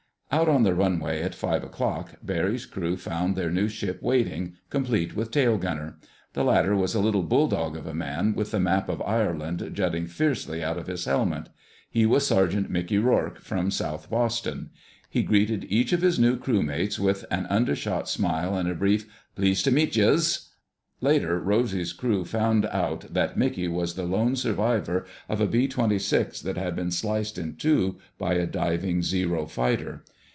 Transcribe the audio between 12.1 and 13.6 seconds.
Sergeant Mickey Rourke